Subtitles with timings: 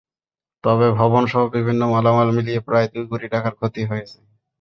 [0.63, 4.17] তবে ভবনসহ বিভিন্ন মালামাল মিলিয়ে প্রায় দুই কোটি টাকার ক্ষতি হয়েছে।